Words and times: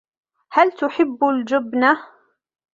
هل 0.51 0.71
تحب 0.71 1.23
الجبنة؟ 1.23 2.07